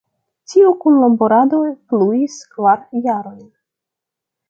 Tiu 0.53 0.71
kunlaborado 0.85 1.61
pluis 1.93 2.41
kvar 2.57 2.85
jarojn. 3.07 3.49